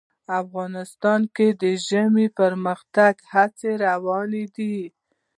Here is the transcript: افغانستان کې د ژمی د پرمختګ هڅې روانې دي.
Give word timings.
افغانستان 0.41 1.21
کې 1.35 1.47
د 1.61 1.63
ژمی 1.87 2.27
د 2.31 2.35
پرمختګ 2.39 3.13
هڅې 3.31 3.71
روانې 3.85 4.45
دي. 4.55 4.77